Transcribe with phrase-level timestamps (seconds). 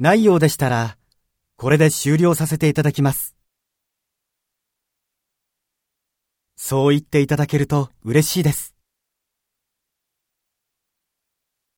[0.00, 0.96] ないようでしたら、
[1.56, 3.36] これで終了させていただきます。
[6.56, 8.74] そう言っていただけると嬉しいです。